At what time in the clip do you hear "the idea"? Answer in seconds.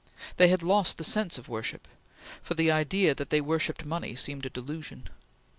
2.55-3.13